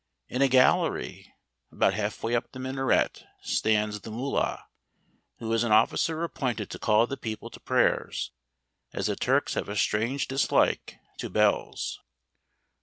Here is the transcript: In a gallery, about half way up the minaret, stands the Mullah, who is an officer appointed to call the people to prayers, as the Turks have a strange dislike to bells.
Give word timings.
In 0.29 0.41
a 0.41 0.47
gallery, 0.47 1.31
about 1.71 1.93
half 1.93 2.23
way 2.23 2.33
up 2.35 2.51
the 2.53 2.57
minaret, 2.59 3.23
stands 3.43 3.99
the 4.01 4.09
Mullah, 4.09 4.65
who 5.37 5.53
is 5.53 5.63
an 5.63 5.71
officer 5.71 6.23
appointed 6.23 6.71
to 6.71 6.79
call 6.79 7.05
the 7.05 7.17
people 7.17 7.51
to 7.51 7.59
prayers, 7.59 8.31
as 8.93 9.05
the 9.05 9.15
Turks 9.15 9.53
have 9.53 9.69
a 9.69 9.75
strange 9.75 10.27
dislike 10.27 10.97
to 11.19 11.29
bells. 11.29 11.99